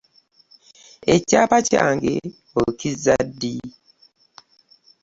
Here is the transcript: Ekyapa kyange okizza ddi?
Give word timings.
Ekyapa 1.15 1.57
kyange 1.69 2.15
okizza 2.63 3.15
ddi? 3.27 3.55